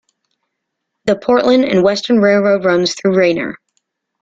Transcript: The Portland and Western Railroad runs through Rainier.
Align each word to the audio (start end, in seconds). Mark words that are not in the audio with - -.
The 1.05 1.15
Portland 1.15 1.63
and 1.65 1.83
Western 1.83 2.21
Railroad 2.21 2.65
runs 2.65 2.95
through 2.95 3.15
Rainier. 3.15 3.57